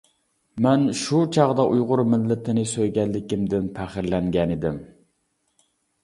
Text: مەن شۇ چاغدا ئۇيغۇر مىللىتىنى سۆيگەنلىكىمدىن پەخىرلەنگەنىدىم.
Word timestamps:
مەن 0.65 0.85
شۇ 0.99 1.17
چاغدا 1.35 1.65
ئۇيغۇر 1.73 2.01
مىللىتىنى 2.13 2.63
سۆيگەنلىكىمدىن 2.71 3.67
پەخىرلەنگەنىدىم. 3.75 4.81